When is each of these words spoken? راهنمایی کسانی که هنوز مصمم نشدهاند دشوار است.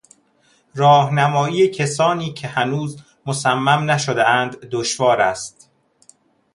راهنمایی 0.75 1.67
کسانی 1.67 2.33
که 2.33 2.47
هنوز 2.47 3.03
مصمم 3.25 3.91
نشدهاند 3.91 4.57
دشوار 4.61 5.21
است. 5.21 5.69